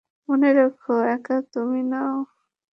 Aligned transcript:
মনে 0.29 0.49
রেখ, 0.57 0.75
তুমি 0.79 1.05
একা 1.13 1.37
নও। 1.91 2.15